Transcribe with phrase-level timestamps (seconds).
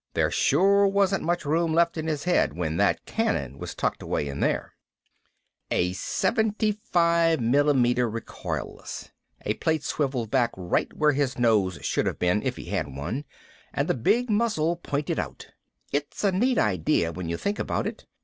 [0.15, 4.27] There sure wasn't much room left in his head when that cannon was tucked away
[4.27, 4.73] in there.
[5.69, 6.79] A .75
[8.09, 9.11] recoilless.
[9.45, 13.25] A plate swiveled back right where his nose should have been if he had one,
[13.71, 15.49] and the big muzzle pointed out.
[15.91, 18.07] It's a neat idea when you think about it.